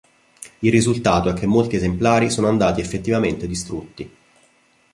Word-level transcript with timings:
Il 0.61 0.71
risultato 0.71 1.29
è 1.29 1.33
che 1.33 1.45
molti 1.45 1.75
esemplari 1.75 2.31
sono 2.31 2.47
andati 2.47 2.81
effettivamente 2.81 3.45
distrutti. 3.45 4.11